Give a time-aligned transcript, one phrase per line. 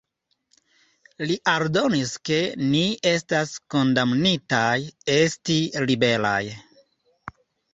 [1.31, 2.39] Li aldonis ke
[2.71, 4.73] “ni estas kondamnitaj
[5.19, 6.43] esti liberaj”.